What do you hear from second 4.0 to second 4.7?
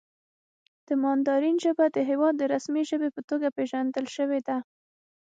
شوې ده.